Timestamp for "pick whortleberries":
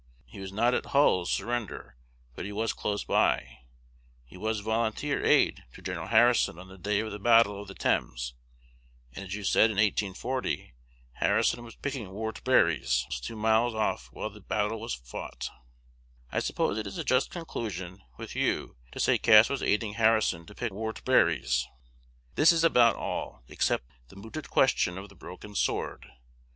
20.55-21.67